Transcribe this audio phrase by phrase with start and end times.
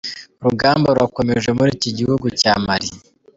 [0.41, 2.89] Urugamba rurakomeje muri iki gihugu cya Mali.